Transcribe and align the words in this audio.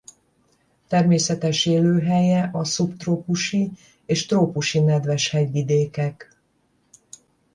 Természetes 0.87 1.65
élőhelye 1.65 2.49
a 2.53 2.63
szubtrópusi 2.63 3.71
és 4.05 4.25
trópusi 4.25 4.79
nedves 4.79 5.29
hegyvidékek. 5.29 6.37